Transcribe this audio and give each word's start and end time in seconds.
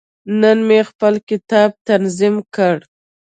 نن 0.41 0.57
مې 0.67 0.79
خپل 0.89 1.13
کتاب 1.29 1.69
تنظیم 1.87 2.35
کړ. 2.55 2.75